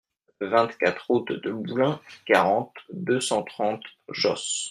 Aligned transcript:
vingt-quatre 0.39 1.05
route 1.11 1.31
de 1.31 1.51
Boulins, 1.51 2.01
quarante, 2.25 2.73
deux 2.91 3.21
cent 3.21 3.43
trente, 3.43 3.83
Josse 4.09 4.59